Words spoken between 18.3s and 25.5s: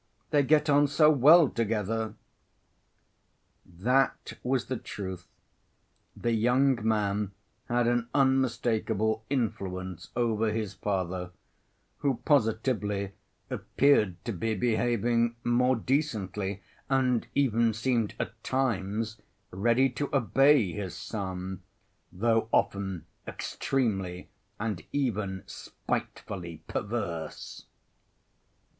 times ready to obey his son, though often extremely and even